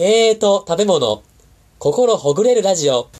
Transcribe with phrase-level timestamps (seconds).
[0.00, 1.22] 経営と食べ物、
[1.78, 3.10] 心ほぐれるラジオ。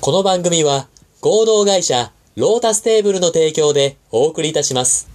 [0.00, 0.88] この番組は
[1.20, 5.08] 合同会社ロータステーブルの提供でお送りいたします。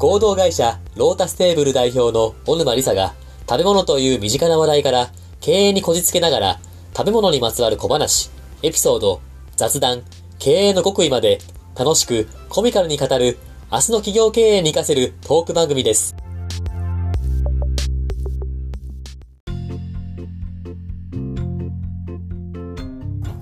[0.00, 3.14] 合同会社ロータステーブル代表の小沼理沙が
[3.48, 6.60] 食べ物という身近な話題から経営にこじつけながら
[6.96, 8.32] 食べ物にまつわる小話、
[8.64, 9.20] エピソード、
[9.54, 10.02] 雑談、
[10.40, 11.38] 経営の極意まで
[11.78, 13.38] 楽しくコミカルに語る
[13.72, 16.16] 明日の企業経営に活かせるトーク番組です。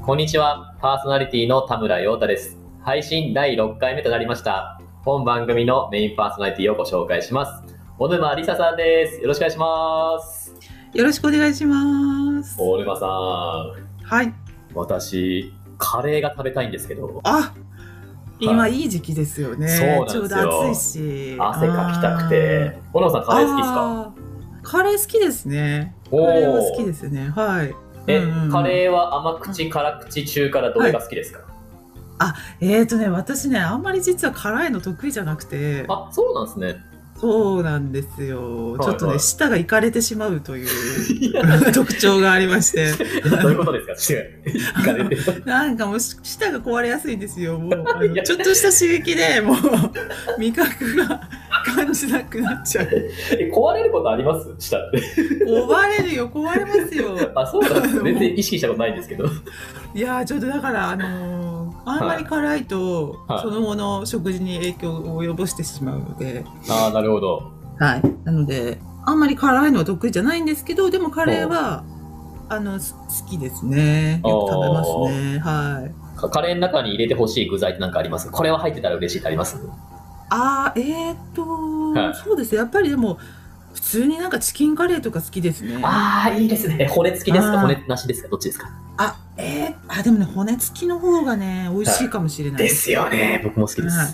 [0.05, 0.77] こんにちは。
[0.83, 2.59] パーソナリティの田村陽太です。
[2.83, 4.79] 配信第6回目となりました。
[5.03, 7.75] 本番組のメインパーソナリティをご紹介します。
[7.99, 9.23] 小沼理沙さんです。
[9.23, 10.55] よろしくお願いします。
[10.93, 12.55] よろしくお願いします。
[12.59, 13.09] 小沼さん、
[14.05, 14.35] はい。
[14.75, 17.55] 私、カレーが食べたいんですけど、あ、
[18.41, 19.69] 今はいい時期ですよね。
[20.09, 21.37] ちょうど暑いし。
[21.39, 22.79] 汗かきたくて。
[22.93, 24.13] 小沼さん、カレー好きですか？
[24.63, 25.95] カレー好きですね。
[26.11, 27.31] カレーは好きですね。
[27.35, 27.75] はい。
[28.07, 31.41] え、カレーは甘口、辛口、中辛、どれが好きですか、
[32.61, 36.85] えーとね、私ね、あんまり実は辛いの得意じゃなくて、あ、そうなんですね。
[37.21, 38.73] そうなんですよ。
[38.73, 42.93] はいちょっとね、は い舌がいかれてしまうという特徴がありまして。
[43.43, 44.15] どういうことですか？
[44.15, 44.31] 違う。
[44.59, 47.59] いかれてる なんかもう舌が壊れやすいんですよ。
[47.59, 49.57] もう、ちょっとした刺激でもう
[50.39, 51.21] 味覚が
[51.65, 52.89] 感じなくなっちゃう。
[53.33, 54.49] え壊れることあります？
[54.59, 54.99] 舌って。
[55.47, 57.17] 壊れるよ、壊れますよ。
[57.35, 59.27] あ、そうなんです全然意識したことないんですけど。
[59.95, 61.58] いやーちょっとだから、あのー
[61.91, 67.53] あんまり辛いと、はいその後の食事に影響を及ぼしてしまうので、ああ、なるほど。
[67.79, 68.03] はい。
[68.25, 71.85] なので、あんまり辛いのは得意じゃないんですけど、でもカレーは、
[72.49, 74.21] あの、す好きですね。
[74.25, 74.99] よく食べます
[75.33, 75.39] ね。
[75.39, 76.19] はい。
[76.19, 78.31] かカレーの中に入れてほしい具材って何かあります？
[78.31, 79.57] これは入ってたら嬉しいってあります？
[80.31, 81.43] あー、えーっと、
[81.93, 82.59] はいそうですね。
[82.59, 83.19] やっぱりでも、
[83.75, 85.81] 普通になんかチキンカレーとか好きですね。
[85.85, 86.89] ああ、いいですね。
[86.91, 87.61] 骨付きですか？
[87.61, 88.29] 骨なしですか？
[88.29, 88.69] どっちですか？
[88.69, 88.71] あ、
[89.39, 92.63] えー、あ、でもね、骨付きの方がね、美味しいかもしれない。
[92.63, 93.41] ですよね。
[93.45, 93.97] 僕も好きです。
[93.97, 94.09] はい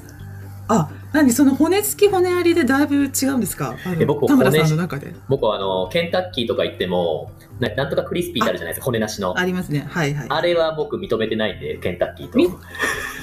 [0.66, 3.76] あ、何その骨付き骨ありでだいぶ違うんですか？
[4.00, 5.14] え僕田村さ骨んの中で。
[5.28, 8.86] 僕はあの、ケンタッキーとか行っても、ななんとかクリスピーってあるじゃないですか。
[8.86, 9.38] 骨なしの。
[9.38, 9.86] ありますね。
[9.90, 10.26] はいはい。
[10.30, 12.58] あれは僕認めてないんで、ケンタッキーみと。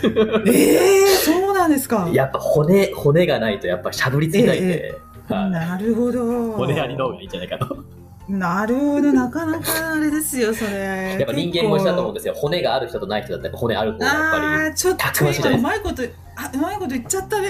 [0.03, 2.11] えー、そうなんですか？
[2.13, 4.95] やっぱ骨、骨がないとやっぱしゃぶりつきたいんで、
[5.27, 6.51] はいなるほど。
[6.51, 7.83] 骨ありの方がいいんじゃないかと。
[8.31, 11.17] なるほど、なかなかあれですよ、それ。
[11.19, 12.33] やっぱ人間も一緒だと思うんですよ。
[12.33, 14.45] 骨がある人とない人だったら骨ある方がやっぱり。
[14.45, 16.03] ああー、ちょっと今うまいこと、
[16.37, 17.49] あ、うまいこと言っちゃったね。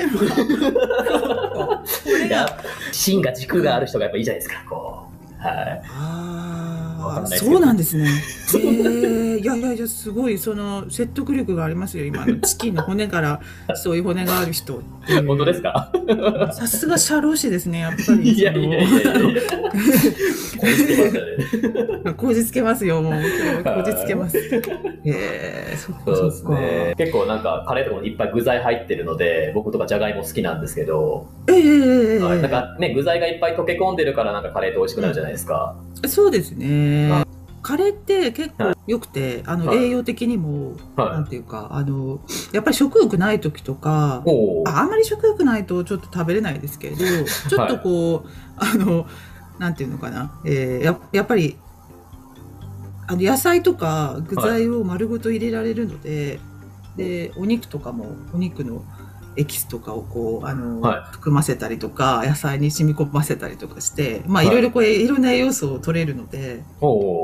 [2.27, 2.49] 今。
[2.91, 4.63] 芯が軸がある人がやっぱいいじゃないですか。
[4.67, 5.05] こ
[5.39, 5.43] う。
[5.43, 5.81] はい。
[7.07, 8.07] わかんないそうなんですね。
[8.55, 13.41] ええいやいやいや、すごい、その説得力がありますよ、今のチキンの骨から、
[13.75, 15.27] そういう骨がある人っていう。
[15.27, 15.91] 本当ですか？
[16.53, 18.33] さすが社労士ですね、やっぱり。
[18.33, 19.35] いやいやいやいやい
[22.05, 22.13] や。
[22.15, 23.13] こじつけますよ、もう。
[23.13, 23.19] こ
[23.85, 24.37] じつけます。
[24.37, 26.31] ええそっかそうで。
[26.31, 26.93] すね。
[26.97, 31.63] 結構なんかカレーとかもいっぱい具材入ってるので、僕とかじゃがいも好きなんですけど、ええええ
[32.15, 35.75] ええはいなんかね、具材がいっぱい溶け込んでるからなんかカレーって美味しくなるじゃないですか。
[36.07, 37.09] そうですね。
[37.09, 37.27] は。
[37.61, 39.85] カレーって結構良くて、あの、はい。
[39.85, 42.19] 栄養的にも、なはんていうか、あの、
[42.51, 44.23] やっぱり食欲ない時とか。
[44.65, 46.99] ああんまり食欲ないとちょっと食べれないですけれど、
[47.49, 49.05] ちょっとこう、あの、
[49.59, 51.55] なんていうのかな、えーややっぱり、
[53.07, 56.39] あの野菜とか具材を丸ごと入れられるので、
[56.95, 58.83] で、お肉とかも、お肉の
[59.35, 66.63] エキスとかをこう、あの、はい含ませたりとか、野菜に染み込ませたりとかして、まあ、はいいろいろこう、いろんな栄養素を取れるので。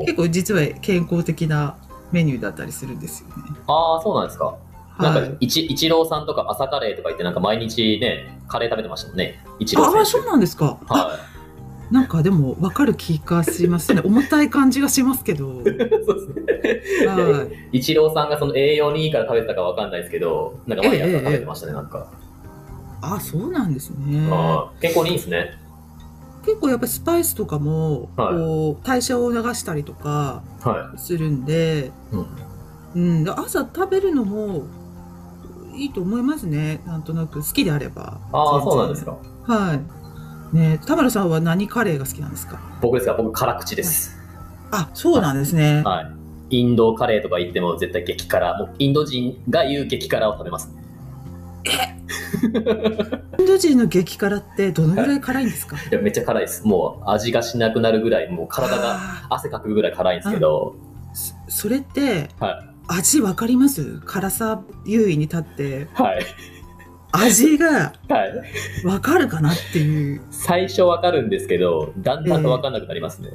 [0.06, 1.76] 結構実は健康的な
[2.12, 3.34] メニューだったりするんですよね。
[3.68, 4.56] ああ、そうなんですか。
[5.00, 5.38] なんか、はい。
[5.42, 9.44] いち、一郎さんとか朝カレーとか言ってなんか毎日ね、カレー食べてましたもんね。
[9.60, 10.06] 一郎ああ。
[10.06, 10.80] そうなんですか。
[10.88, 11.20] あは
[11.92, 14.02] なんかでも分かる気がしますね。
[14.04, 15.58] 重たい感じがしますけど。
[15.58, 17.70] は いそうですね。
[17.72, 22.08] 一郎さんがその栄養にいいから食べてたかわかんないですけど、なんか毎朝食べてましたね、なんか。
[23.02, 24.28] あ、そうなんですね。
[24.30, 25.58] あー健康にいいですね。
[26.46, 32.16] 結構やっぱりスパイスとかも、はいこう代謝を流したりとかはするんで、い。
[32.16, 32.28] うん。
[32.96, 34.64] うん、朝食べるのも
[35.76, 36.82] いいと思いますね。
[36.86, 38.20] なんとなく好きであれば。
[38.32, 39.18] ああ、そうなんですか。
[39.44, 39.82] はい。
[40.54, 42.60] ね、田村さんは何カレーが好きなんですか？
[42.82, 43.14] 僕ですか？
[43.14, 44.18] 僕辛口です。
[44.72, 45.82] あ、そうなんですね。
[45.84, 46.02] は
[46.50, 46.58] い。
[46.60, 48.58] インドカレーとか言っても絶対激辛。
[48.58, 50.70] もうインド人が言う激辛を食べます。
[53.40, 55.76] インド人の激辛ってどのぐらい辛いんですか？
[55.92, 56.66] いやめっちゃ辛いです。
[56.66, 61.16] もう味がしなくなるぐらい、もう体があ汗かくぐらい辛いんですけど、ー
[61.48, 64.00] そそれっては味わかります？
[64.06, 66.26] 辛さ優位に立ってはい。
[67.12, 68.86] 味がはい。
[68.86, 70.22] わかるかなっていう。
[70.30, 73.30] 最初わかるんですけど、だんだんとわかんなくなりますね。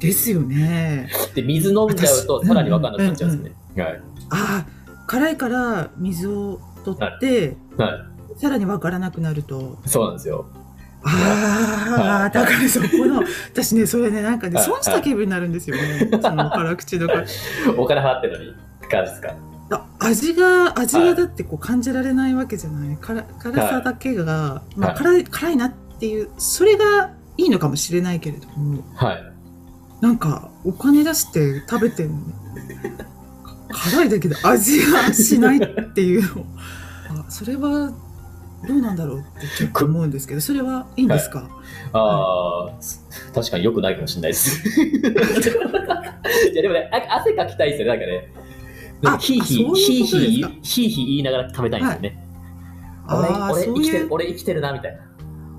[0.00, 1.08] ですよね。
[1.34, 3.82] で、水飲んじゃうと私さらにわかんなくなっちゃうんですね。
[3.84, 4.00] はい。
[4.30, 4.66] ああ、
[5.06, 8.40] 辛いから水を取って、はい。
[8.40, 9.78] さらにわからなくなると。
[9.86, 10.46] そうなんですよ。
[11.04, 13.22] ああ、はいだからそこの、
[13.52, 16.08] 私ね、それね、なんかね、はい損した気分になるんですよね。
[16.20, 17.24] その辛口とか。
[17.76, 18.54] お金払ってるのに
[18.90, 19.34] 感じですか？
[20.08, 22.96] あ味が、味がだってこう感じられないわけじゃない。
[23.00, 29.32] 辛辛さだけが、まあ、はい辛い、辛いなっていう、それがいいのかもしれないけれども、はい。
[30.00, 32.22] なんか、お金出して食べてんのに
[33.70, 35.60] 辛いだけで味がしないっ
[35.92, 36.44] ていうの。
[37.26, 37.92] あそれは、
[38.66, 41.48] どうなんだろうってちょっと思うんですけど、それはいいんですか、
[41.92, 42.72] ああ、
[43.32, 44.68] 確かに良くないかもしれないです。
[44.68, 48.32] いやでもね、あ汗かきたいですよね、なんかね。
[49.02, 50.48] なんかあヒーヒー、あそうヒーいうことですか？
[50.48, 52.24] ヒー、ヒーヒー言いながら食べたいんですよね。
[53.08, 54.06] 俺、ああ、俺生きてる。
[54.10, 54.98] 俺生きてるな、みたいな。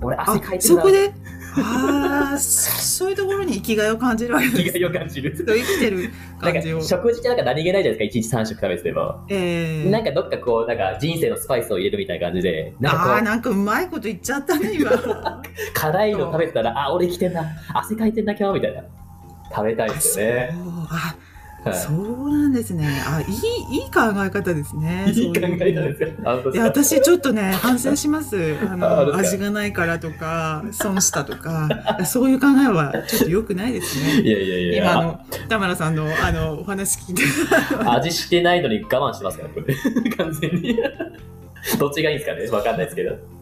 [0.02, 0.80] 俺あ汗かいてるな。
[0.82, 1.12] そこで、
[1.58, 2.70] ああ、そ
[3.00, 4.62] そういうところに生きがいを感じるわけです。
[4.62, 5.34] 気概を感じる。
[5.36, 6.10] 生きてる
[6.40, 6.84] 感じをか。
[6.84, 9.24] 食事ってなんか何気ないじゃないですか、一日三食食べてれば。
[9.28, 14.90] えーなんかどっかこう、なんか人生のスパイスを入れるみたいな感じで、なんああ、なんかうまいこと言っちゃったね、今。
[14.92, 15.42] う、
[15.74, 17.44] 辛いの食べてたら、あ、俺生きてんな、
[17.74, 18.82] 汗かいてんな、今日、みたいな。
[19.52, 20.50] 食べたいですよね。
[20.88, 21.16] あ
[21.64, 22.88] はいそうなんですね。
[23.06, 23.24] あ、い
[23.74, 25.04] い、いい考え方ですね。
[25.12, 26.62] いい考えそういうなんですよ。
[26.62, 28.56] 私ちょっとね、反省します。
[28.62, 31.68] あ あの、味がないからとか、損したとか、
[32.06, 34.22] そういう考えはちょっと良くないですね。
[34.22, 37.22] いやいやいや今の、田村さんの、あの、お話聞いて。
[37.86, 39.74] 味してないのに我慢してますから、これ。
[40.16, 40.78] 完全に。
[41.78, 43.39] どっちがいいんですかねわかんないですけど。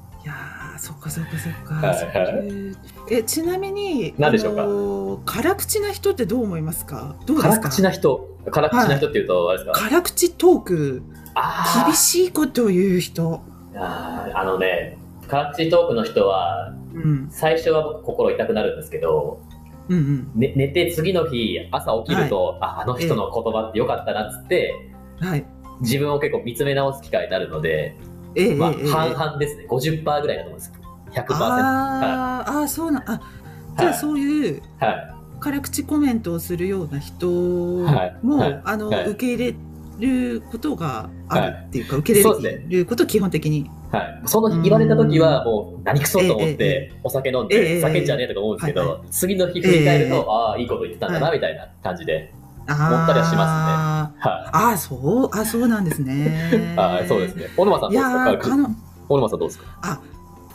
[1.08, 1.74] かそっかそっか。
[1.74, 2.76] はいはい
[3.10, 4.62] え、ちなみに、何でしょうか？
[4.64, 7.16] あの辛口な人ってどう思いますか？
[7.26, 7.68] どうですか？
[7.68, 8.36] 辛口な人？
[8.50, 11.02] 辛口な人っていうと、あれですか、辛口トーク、
[11.34, 13.40] あー厳しいことを言う人。
[13.74, 17.28] あーあのね、辛口トークの人は、うん。
[17.30, 19.40] 最初は僕心痛くなるんですけど、
[19.88, 20.30] うんうん。
[20.34, 24.74] ね、寝て次の日朝起きると、ああの人の言葉ってよかったなっつって、
[25.20, 25.44] はい。
[25.80, 27.96] 自分を結構見つめ直す機会になるので、
[28.34, 30.72] ええまあ、ええええ半々ですね50%ぐらいだと思うんです
[31.12, 33.20] 100%あーあー、そうなん、あ、
[33.78, 33.98] じゃあはい。
[33.98, 35.14] そういうはい。
[35.40, 38.26] 辛口コメントをするような人はい。
[38.26, 38.60] も、はい。
[38.64, 39.06] あの、はい。
[39.10, 39.54] 受け入れ
[40.00, 43.70] ることがあはいるっていうか、受け入れること基本的に。
[43.90, 52.34] はい、その日言われた時はもう何くそと思ってお酒飲んええで酒んじゃねえとか思うんですけど、はい次の日振り返ると、ええああいいこと言ってたんだなはみたいな感じで、
[52.66, 54.12] あ思ったりはしまは
[54.52, 54.94] ああ、そ
[55.24, 56.74] う、あ、そうなんですね。
[56.76, 56.78] い、。
[56.78, 57.48] はい、そうですね。
[57.56, 58.70] 小沼さんいどうですか？
[59.08, 59.64] 小沼さんどうですか？
[59.80, 60.00] あ、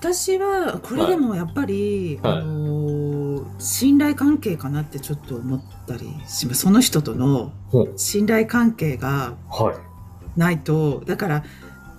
[0.03, 2.33] 私は、これでもやっぱり、はい。
[2.33, 3.13] あのー
[3.59, 6.61] 信頼関係かなってちょっと思ったりします。
[6.61, 9.73] その人とのほ信頼関係がは
[10.35, 11.43] い、ないと、だから、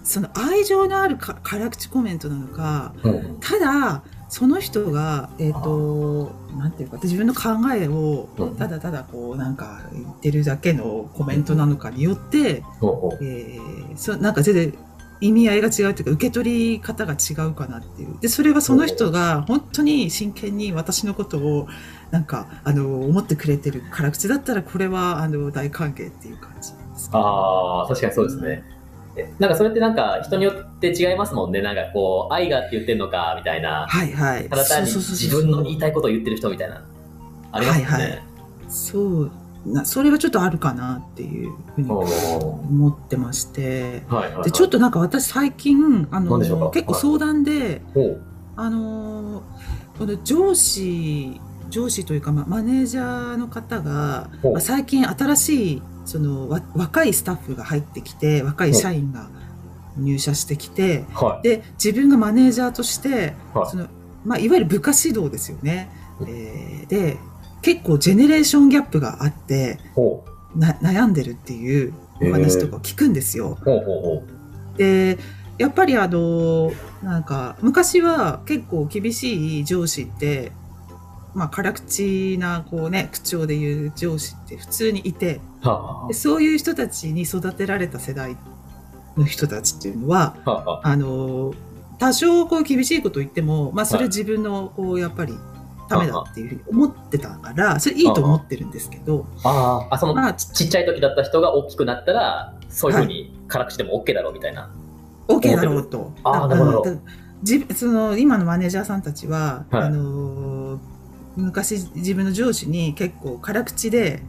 [0.05, 3.09] その愛情のあるか辛口コメントなのか、う。
[3.11, 8.45] んただ、その人が、えっ、と、なんていうか、自分の考えをう。
[8.45, 13.25] ん、ただただこう、なんか言ってるだけのコメントなのかによって、ほうほう。
[13.25, 14.75] えーそなんか全然
[15.21, 18.19] 意味合いが違うというか受け取り方が違うかなっていう。
[18.21, 21.69] でそれはその人が本当に真剣に私のことを
[22.11, 28.65] なんかあの思ってくれてる辛口だったらこれはあの大歓迎っていう感じですああ確かにそうですね。
[29.17, 31.63] えなんかそれってなんか人によって違いますもんね。
[31.63, 33.87] なんかこう愛がって言ってんのかみたいな。
[33.89, 34.49] はいはい。
[34.49, 36.85] ただ単に自分の言いたいことを言ってる人みたいな
[37.53, 38.23] ありますよね、はいはい。
[38.69, 39.33] そう
[39.67, 44.03] なそれはちょっとあるかなっていうふうに思ってまして。
[44.09, 44.45] はいはいはい。
[44.45, 46.39] でちょっとなんか私最近あの
[46.71, 48.23] 結構相談で、ほう。
[48.57, 49.43] あのー
[49.99, 51.41] この上司
[51.71, 59.29] 上司というか、まあ、マネージャーの方が、まあ、最近新しいそのわ若いスタッフが入ってきて若い社員が
[59.97, 63.71] 入社してきてはで自分がマネージャーとして、はい。
[63.71, 63.87] その
[64.25, 65.91] まあ、いわゆる部下指導ですよね。
[66.21, 66.29] うん。
[66.29, 67.19] えーで
[67.65, 69.79] 結構ジェネレーションギャップがあって
[70.55, 73.59] 悩んでるっていうお話とかを聞くんですよ。
[73.61, 74.25] うほうほうほ
[74.75, 74.79] う。
[74.79, 75.19] で
[75.57, 80.53] やっぱりあのなんか昔は結構厳しい上司って
[81.33, 88.37] まあ辛口なこうね口調で言う上司って普通にいてはでそういう人たちに育てられた世代
[89.17, 91.55] の人たちっていうのはあ、はあはあ、あの
[91.99, 94.09] 多少こう厳しいこと言ってもまあそれはい。
[94.09, 95.35] 自分のこうやっぱり
[95.89, 99.95] ためだっていうふうに思ってたからそれいいと思ってるんですけどあー。
[99.95, 104.71] あその、まあちちっちゃい時だった人が大きくなったらそういうふうに辛口でも OK だろうみたいな、
[105.29, 106.13] OK だろうと。
[106.25, 106.85] あーなるほど。
[107.75, 109.83] その今のマネージャーさんたちは、はい。
[109.85, 110.95] あのー
[111.37, 114.23] 昔自分の上司に結構辛口で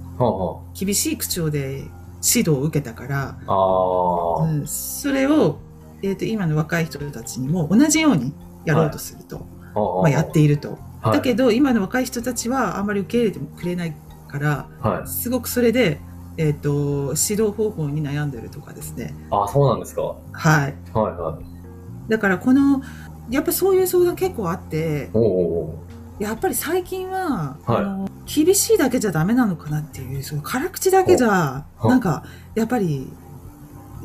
[0.73, 1.83] 厳しい口調で
[2.23, 5.59] 指導を受けたから、うああ、うん、それを
[6.01, 8.33] えー、と今の若い人たちにも同じように
[8.65, 10.77] やろうとすると、あまあ、やっていると。
[11.09, 13.95] はいだけど今の若い人たちはあんまり受け入れてもくれない
[14.27, 15.07] からはい。
[15.07, 15.99] すごくそれで、
[16.37, 19.13] えー、と指導方法に悩んでるとかですね。
[19.31, 20.01] あ、そうなんですか？
[20.01, 20.73] ははい。
[20.93, 22.11] いはい。
[22.11, 22.81] だからこの
[23.29, 25.79] やっぱそういう相談結構あっておお
[26.19, 32.23] やっぱり最近は、はいあの厳しいだけじゃダメなのかなっていうその辛口だけじゃなんか
[32.55, 33.07] やっぱり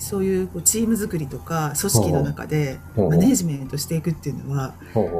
[0.00, 4.74] そういうこうチーム作りとか組織の中でマネージメントしていくっていうのは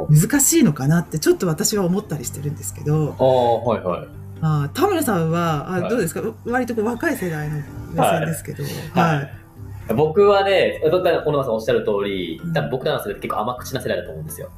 [0.09, 3.15] 難しいのかなってちょっと私は思ったりしてるんですけどう。
[3.19, 4.09] ああ、はいはい。
[4.43, 7.57] あ田村さんはあはいどうですか、割とこう若い世代の
[7.93, 9.95] 目線ですけど、はいはい。
[9.95, 14.51] 僕はね、小沼さんおっしゃる通り、多分僕らの世代って結構甘口な世代だと思うんですよ。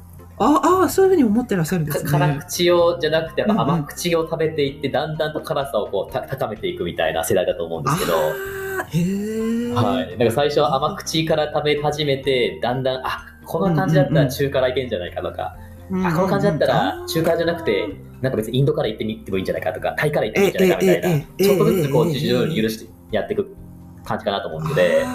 [0.45, 2.09] ああそういうふうに思ってらっしゃるんですね。
[2.09, 5.33] 辛口をじゃなくて、甘口を食べていって、だんだん。
[5.33, 10.17] と辛さをこうた高めていくみたいな世代だと思うんですけど、へえ、はい。
[10.17, 15.55] なんか最初は甘口から食べ始めて、だんだん、あこの感じだったら中辛いけんじゃないかとか、
[15.91, 17.87] うんあこの感じだったら中辛じゃなくて、
[18.21, 23.55] なんか別にインドから行ってみてもいいんじゃないかとか、タイから行ってもいいんじゃないかみたいな、ええええちょっとずつこう、ええ徐々に許してやっていく
[24.03, 25.05] 感じかなと思うので、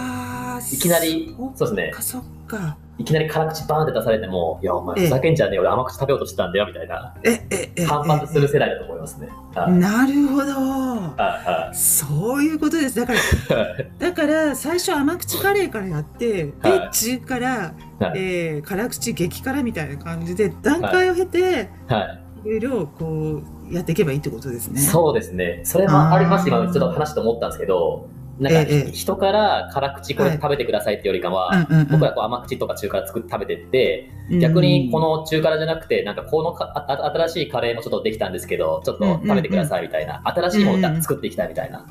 [0.72, 2.02] いきなりそそうですねっか。
[2.02, 2.76] そっか。
[2.98, 9.28] いきなり辛口バーンって出されても、いや、お前ええふざけんじゃねえよ、俺甘口食べようとしてたんだよ、みたいな、え、え、え、反発する世代だと思いますね。
[9.54, 9.72] はい。
[9.72, 10.52] なるほど。
[10.52, 12.96] はそういうことです。
[12.96, 13.76] だから、
[14.10, 17.74] だから最初甘口カレーからやって、で、はい中辛、はい
[18.16, 22.24] えー辛口激辛みたいな感じで段階を経て、はい。
[22.44, 24.80] いろいろこうやっていけばいいってことですね。
[24.80, 25.60] そうですね。
[25.64, 28.08] それもあります、今ちょっと話して思ったんですけど、
[28.40, 41.84] なんか、ええ人から辛口これ食べてくださいってよりかは、僕らこう甘口とか中辛作って食べてって、逆にこの中辛じゃなくて、なんかこのかああ新しいカレーもちょっとできたんですけど、ちょっと食べてくださいみたいな、新しいものを作っていきたいみたいな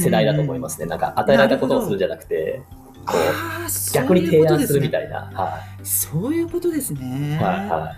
[0.00, 0.86] 世代だと思いますすね。
[0.86, 2.62] なんか与えられたことをするんじゃなくて、
[3.06, 5.30] こう逆に提案するみいたいな。
[5.34, 7.38] はそういうことですね。
[7.40, 7.44] い。
[7.44, 7.68] はい。
[7.68, 7.96] は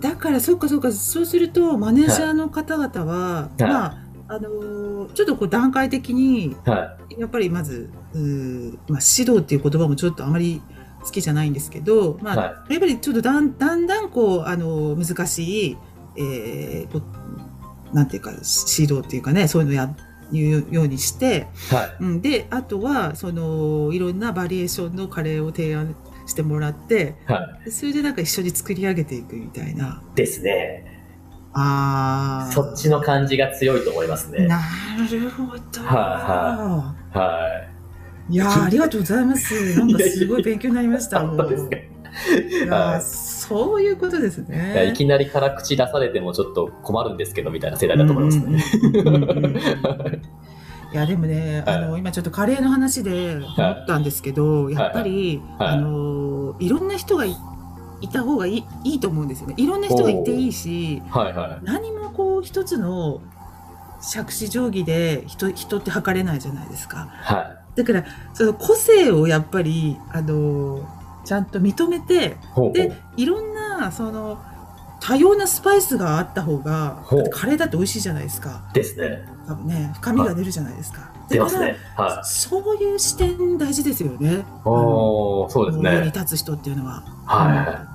[0.00, 3.62] だからそうかそうかそうするとマネージャーの方々は、い。
[3.62, 6.56] まああのーちょっとこう段階的にい。
[6.66, 10.62] はやっぱりまずうー、まあ、指導っていう言葉もちょっとあまり
[11.02, 15.76] 好きじゃないんですけど、まあはやっぱりちょっとだんだんだんこうあの難しい、
[16.16, 16.98] えーこ
[17.92, 18.42] うなんていうか指
[18.82, 19.94] 導っていうかねそういうのや
[20.30, 21.74] いうようにして、い。
[21.74, 21.96] はい。
[22.00, 30.02] うん、であとはそのいろんなバリエーションのカレーを提案してもらってはでそれでなんか一緒に作り上げていくみたいな。
[30.12, 30.16] い。
[30.16, 30.97] ですね。
[31.54, 34.46] あーそっちの感じが強いと思いますね。
[34.46, 34.60] な
[35.10, 35.82] るほど。
[35.82, 37.64] はは
[38.30, 39.78] いやーありがとうございます。
[39.78, 41.10] なんかすごい勉強になりましい。
[41.10, 41.20] た。
[41.26, 41.70] 本もう。
[42.64, 44.92] いやそういうことですいやいね。
[44.94, 48.38] きなり辛口出されてもちょっと困るんですけどみたいな世代だと思います
[50.92, 57.36] いやでもね、はいあの今ちょっとカレーの話で思ったんですけど、やっぱり、はいあのいろんな人がい
[58.00, 59.54] いた方がいいいいと思うんですよね。
[59.56, 63.20] いろんな人がいていいし、はいは何もこう一つの
[64.00, 67.08] 杓子定規で人人って測れないじゃないですか。
[67.30, 67.34] い。
[67.34, 70.88] はだからその個性をやっぱりあの
[71.24, 72.36] ちゃんと認めて
[72.72, 74.42] でいろんなその
[75.00, 79.24] 多様なスパイスがあった方がカレーだって美味しいじゃないですかですね。
[79.46, 81.72] 多分ね深みが出るじゃないですか、出ますね。
[81.72, 82.24] だからはい。
[82.24, 86.04] そういう視点大事ですよねおー、そうです上にね。
[86.06, 87.87] 立つ人っていうのははい。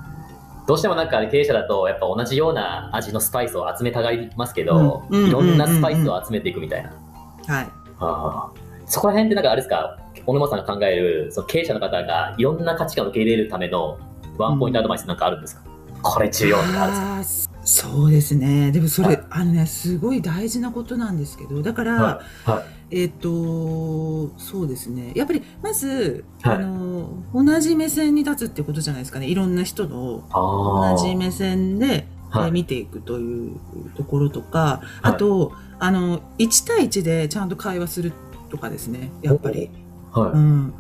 [0.66, 6.90] どうしてもなんか経営者だとやっぱ同じような味のスパイスを集めたがりますけど、うんいろんなスパイスを集めていくみたいな。
[7.48, 7.68] はい。
[8.00, 13.98] あーそこら辺ってなんかあれですか、小沼さんが考えるその経営者の方がいろんな価値観を受け入れるための
[14.38, 15.64] ワンポイントアドバイスなんかあるんですか、
[16.02, 17.53] これ重要ってあるんですか？
[17.74, 18.72] そうですね。
[18.72, 19.24] でもそれ、はい。
[19.32, 22.52] あのねすごい大事なことなんですけどだから、はい。
[22.52, 23.02] はい。
[23.02, 25.12] えっ、とそうですね。
[25.16, 26.56] やっぱりまず、はい。
[26.58, 29.26] あの同じ目線に立つってことじゃないですかね。
[29.26, 31.98] いろんな人の同じ目線で、はい。
[31.98, 33.60] えー見ていくという
[33.96, 38.12] ところとかあと、あの1対1でちゃんと会話する
[38.50, 39.12] とかですね。
[39.22, 39.70] やっぱり。
[40.12, 40.74] はい、うん、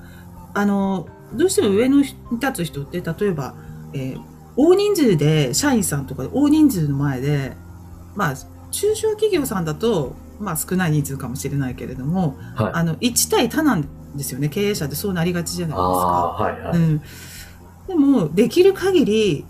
[0.54, 2.18] あのどうしても上の立
[2.54, 3.56] つ人って例えば、
[3.94, 7.54] えー大人数で社員さんとかで大人数の前で
[8.16, 8.36] まあ
[8.72, 12.72] 中小企業さんだと、まあ、少ない人数かもしれないけれどもはい。
[12.74, 14.50] あの1対多なんですよね。
[14.50, 15.90] 経営者ってそうなりがちじゃないですか。
[15.90, 17.02] はいはい、うん、
[17.88, 19.46] でもできる限り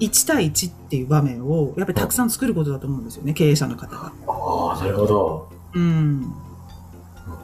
[0.00, 3.34] 1対1っていう場面をやっぱりたくさん作ることだと思うんですよね。
[3.34, 4.12] 経営者の方が。
[4.26, 6.32] ああなるほど、うん。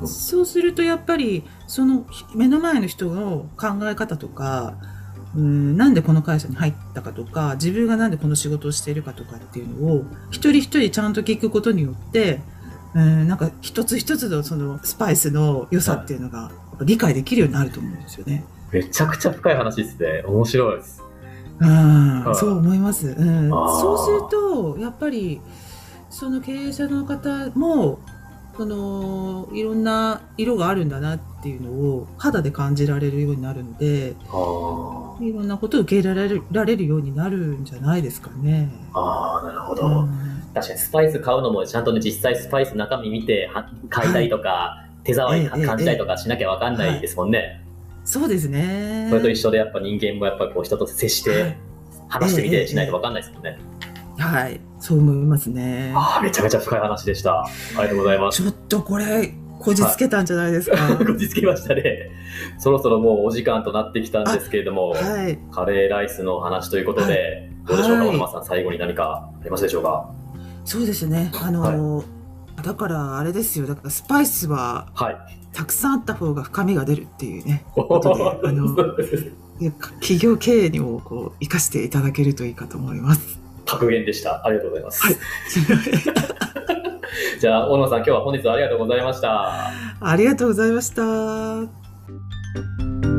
[0.04, 4.74] そうするとやっぱりその目の前の人の考え方とか
[5.36, 12.40] うんなんでこの会社に入ったかとか自分がなんでこの仕事をしているかとかっていうのを一人一人ちゃんと聞くことによって
[12.94, 16.50] うんなんか一つ一つのそのスパイスの良さっていうのが
[16.80, 18.44] 理解できるようになると思うんですよね。
[18.72, 20.22] めちゃくちゃ深い話ですね。
[20.26, 21.02] 面白いです。
[21.58, 25.40] うんはいそう思います、うん、そうするとやっぱり
[26.10, 27.98] その経営者の方も
[28.56, 38.70] そのいろんな色があるんだなっていうのを肌で感じられるようになるんであいろんなことを受け入れられるられるようになるんじゃないですかね。
[38.92, 39.88] あー、なるほうど。
[39.88, 47.62] ん確かにスパイス買うのもちゃんとね、実際スパイス中身見ては買いたいとか、手触りええ感じたいとかしなきゃわかんないですもんね。
[48.04, 49.06] そうですね。
[49.10, 51.56] それと一緒でやっぱ人間もやっぱこう人と接しはいて
[52.08, 53.58] 話してみええてしないとわかんないですもんね。
[54.18, 55.92] はい、そう思いますね。
[55.94, 57.42] ああ、めちゃめちゃ深い話でした。
[57.42, 58.42] ありがとうございます。
[58.42, 60.96] ちょっとこれ、こじつけたんじゃないですか？
[60.96, 62.10] こじつけましたね。
[62.58, 65.38] そろそろもうお時間となってきたんですけれども、はい。
[65.50, 70.10] カレーライスの話ということで、どうでしょうか、はいさん、最後に何かありますでしょうか？
[70.64, 71.30] そうですね。
[71.42, 72.04] あの、
[72.62, 73.66] だからあれですよ。
[73.66, 75.16] だからスパイスははい。
[75.52, 77.64] たくさんあった方が深みが出るっていうね。
[77.76, 78.76] おことであの
[80.00, 83.40] 企業経営にもこう生かしていただけるといいかと思います。
[83.64, 84.46] 格言でした。
[84.46, 85.02] ありがとうございます。
[85.02, 85.16] はい
[87.38, 89.70] じゃあ、大野さん、今日は本日はありがとうございました。
[90.00, 93.15] ありがとうございました。